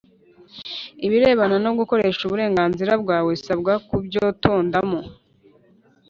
[1.05, 4.99] ibirebana no gukoresha uburenganzira bwawe urasabwa kubyotondamo